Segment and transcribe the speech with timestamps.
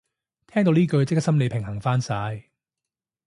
[0.47, 2.45] 聽到呢句即刻心理平衡返晒